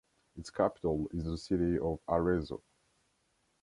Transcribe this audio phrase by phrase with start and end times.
[0.35, 2.63] Its capital is the city of Arezzo.